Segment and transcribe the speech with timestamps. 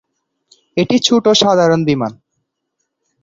[0.77, 2.11] এটি ছোট সাধারণ বিমান।